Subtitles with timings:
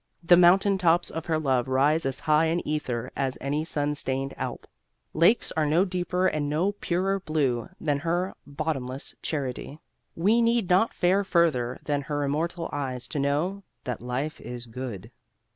[0.23, 4.33] The mountain tops of her love rise as high in ether as any sun stained
[4.35, 4.65] alp.
[5.13, 9.77] Lakes are no deeper and no purer blue than her bottomless charity.
[10.15, 15.11] We need not fare further than her immortal eyes to know that life is good.